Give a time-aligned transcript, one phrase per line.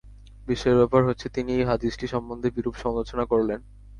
[0.47, 3.59] বিস্ময়ের ব্যাপার হচ্ছে, তিনি এই হাদীসটি সম্বন্ধে বিরূপ সমালোচনা করলেন।